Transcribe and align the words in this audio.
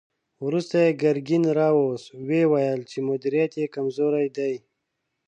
وروسته 0.45 0.75
يې 0.85 0.97
ګرګين 1.01 1.43
را 1.57 1.67
واخيست، 1.77 2.07
ويې 2.27 2.43
ويل 2.51 2.81
چې 2.91 2.97
مديريت 3.07 3.53
يې 3.61 3.65
کمزوری 3.75 4.27
دی. 4.37 4.53